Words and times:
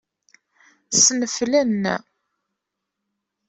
Ssneflen. 0.97 1.83